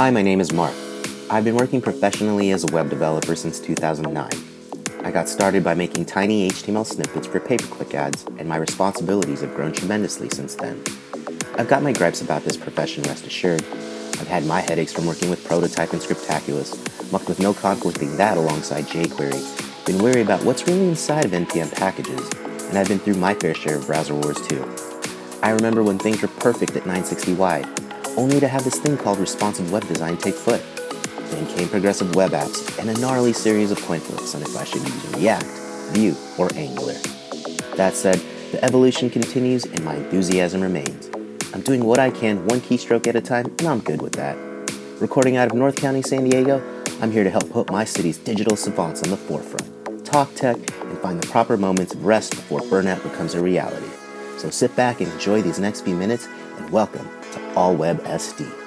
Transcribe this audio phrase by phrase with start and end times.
[0.00, 0.72] Hi, my name is Mark.
[1.28, 4.30] I've been working professionally as a web developer since 2009.
[5.04, 8.56] I got started by making tiny HTML snippets for pay per click ads, and my
[8.56, 10.82] responsibilities have grown tremendously since then.
[11.58, 13.62] I've got my gripes about this profession, rest assured.
[13.62, 18.38] I've had my headaches from working with Prototype and Scriptaculous, mucked with no conflicting that
[18.38, 22.26] alongside jQuery, been worried about what's really inside of NPM packages,
[22.70, 24.66] and I've been through my fair share of browser wars too.
[25.42, 29.70] I remember when things were perfect at 960Y, only to have this thing called responsive
[29.72, 30.62] web design take foot.
[31.30, 34.64] Then came progressive web apps and a gnarly series of coin flips on if I
[34.64, 35.44] should use React,
[35.92, 36.94] Vue, or Angular.
[37.76, 38.20] That said,
[38.52, 41.08] the evolution continues and my enthusiasm remains.
[41.54, 44.36] I'm doing what I can one keystroke at a time, and I'm good with that.
[45.00, 46.62] Recording out of North County, San Diego,
[47.00, 50.98] I'm here to help put my city's digital savants on the forefront, talk tech, and
[50.98, 53.88] find the proper moments of rest before burnout becomes a reality.
[54.40, 56.26] So sit back and enjoy these next few minutes,
[56.56, 58.59] and welcome to All Web SD.